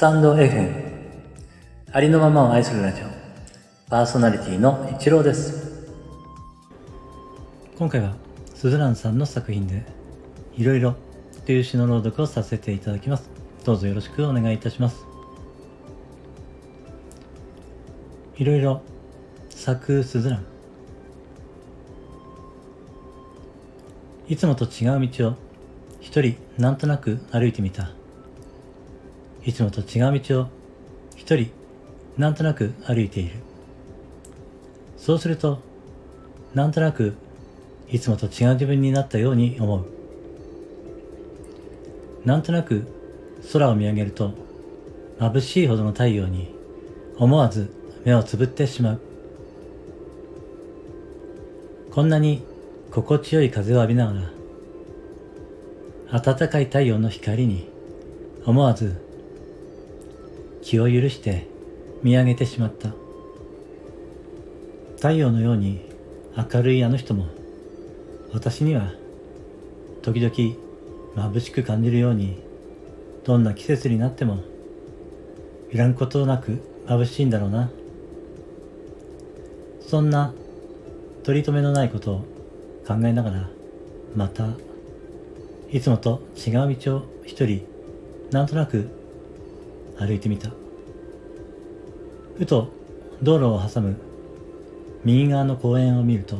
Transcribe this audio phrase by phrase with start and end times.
[0.00, 0.72] タンド FM
[1.92, 3.04] ありのままを愛するラジオ。
[3.90, 5.90] パーソナリティの一郎です。
[7.76, 8.14] 今回は
[8.54, 9.84] スズランさんの作品で
[10.56, 10.96] いろいろ
[11.44, 13.28] という詩の朗読をさせていただきます。
[13.62, 15.04] どうぞよろしくお願いいたします。
[18.38, 18.80] いろいろ
[19.50, 20.44] 咲くスズラン。
[24.30, 25.34] いつもと違う道を
[26.00, 27.99] 一人なんとなく歩いてみた。
[29.44, 30.46] いつもと違う道を
[31.16, 31.50] 一人
[32.18, 33.36] なんとなく歩いている。
[34.96, 35.60] そうすると
[36.54, 37.14] なんとなく
[37.88, 39.86] いつもと違う自分になったように思う。
[42.24, 42.86] なんとなく
[43.52, 44.34] 空を見上げると
[45.18, 46.54] 眩しいほどの太陽に
[47.16, 47.72] 思わず
[48.04, 49.00] 目をつぶってしまう。
[51.90, 52.44] こんなに
[52.90, 54.20] 心地よい風を浴びなが
[56.10, 57.68] ら暖かい太陽の光に
[58.44, 59.09] 思わず
[60.62, 61.46] 気を許して
[62.02, 62.90] 見上げてしまった。
[64.96, 65.80] 太陽のように
[66.36, 67.26] 明るいあの人も
[68.32, 68.92] 私には
[70.02, 70.34] 時々
[71.16, 72.42] 眩しく感じるように
[73.24, 74.42] どんな季節になっても
[75.72, 77.70] いらんことなく眩しいんだろうな。
[79.80, 80.32] そんな
[81.24, 82.18] 取り留めのないことを
[82.86, 83.50] 考えながら
[84.14, 84.48] また
[85.70, 87.66] いつもと違う道を一人
[88.30, 88.99] なんとなく
[90.00, 90.50] 歩いてみた。
[92.38, 92.68] ふと
[93.22, 94.00] 道路を挟む
[95.04, 96.38] 右側の公園を見ると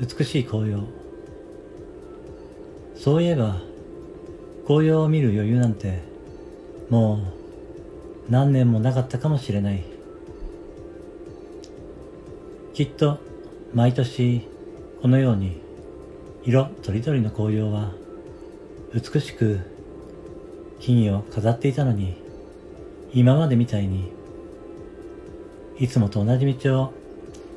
[0.00, 0.78] 美しい紅葉。
[2.94, 3.60] そういえば
[4.66, 6.02] 紅葉を見る余裕なんて
[6.90, 7.16] も
[8.28, 9.82] う何年もなかったかもしれない。
[12.72, 13.18] きっと
[13.74, 14.48] 毎年
[15.02, 15.60] このように
[16.44, 17.90] 色とりどりの紅葉は
[18.94, 19.60] 美しく
[20.80, 22.16] 木々を飾っていたのに
[23.12, 24.10] 今までみたいに
[25.78, 26.92] いつもと同じ道を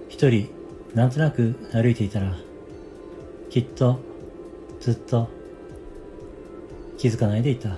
[0.10, 0.50] 一人
[0.94, 2.36] なんとなく歩いていたら
[3.50, 4.00] きっと
[4.80, 5.30] ずっと
[6.98, 7.78] 気づかないでいた。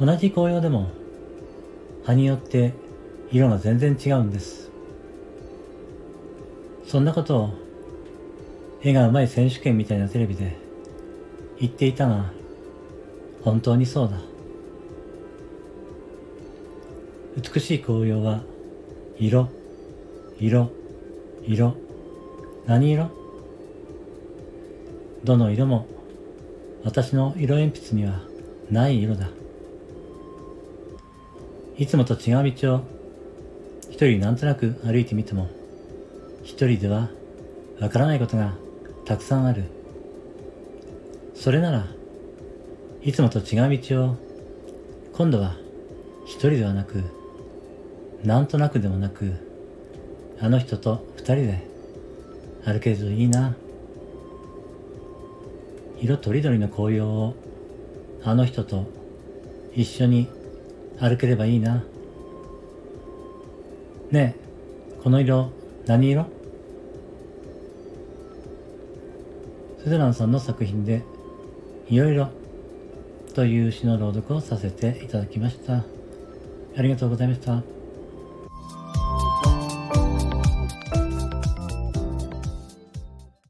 [0.00, 0.90] 同じ紅葉でも
[2.04, 2.72] 葉によって
[3.30, 4.70] 色が全然違うんです。
[6.86, 7.50] そんなことを
[8.82, 10.56] 絵がうまい選手権みたいなテレビで
[11.60, 12.32] 言っていたが
[13.42, 14.16] 本当にそうだ。
[17.54, 18.42] 美しい紅葉は
[19.18, 19.48] 色
[20.38, 20.70] 色
[21.44, 21.74] 色。
[22.66, 23.10] 何色？
[25.24, 25.86] どの色も
[26.84, 28.20] 私の色鉛筆には
[28.70, 29.28] ない色だ。
[31.76, 32.80] いつもと違う道を
[33.90, 35.48] 一人なんとなく歩いてみても
[36.44, 37.08] 一人では
[37.80, 38.52] わからないことが
[39.04, 39.64] たくさんある。
[41.34, 41.86] それなら
[43.04, 44.16] いつもと違う道を。
[45.12, 45.56] 今度は
[46.24, 47.02] 一人ではなく
[48.24, 49.34] なんとなくでもなく
[50.40, 51.66] あの人と二人で
[52.64, 53.56] 歩けるといいな。
[56.00, 57.34] 色とりどりの紅葉を
[58.24, 58.86] あの人と
[59.74, 60.28] 一緒に
[61.00, 61.84] 歩ければいいな。
[64.12, 65.50] ねえこの色
[65.86, 66.26] 何色？
[69.82, 71.02] スズランさんの作品で
[71.88, 72.28] いろいろ
[73.32, 75.84] という詩の朗読をさせていただきました。
[76.76, 77.81] ありがとうございました。